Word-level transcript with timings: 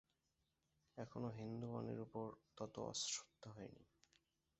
এখনো 0.97 1.27
হিঁদুয়ানির 1.29 1.99
উপর 1.99 2.25
তত 2.57 2.75
অশ্রদ্ধা 2.91 3.49
হয় 3.51 3.69
নি। 3.69 3.83